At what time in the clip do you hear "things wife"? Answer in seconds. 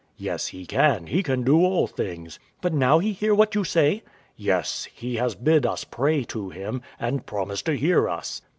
1.85-2.49